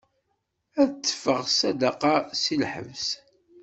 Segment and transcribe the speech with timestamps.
[0.81, 3.07] Ad d-teffeɣ ṣṣadaqa si lḥebs.